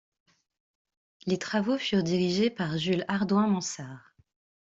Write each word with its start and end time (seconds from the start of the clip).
Les 1.27 1.37
travaux 1.37 1.77
furent 1.77 2.01
dirigés 2.01 2.49
par 2.49 2.75
Jules 2.79 3.05
Hardouin-Mansart. 3.07 4.15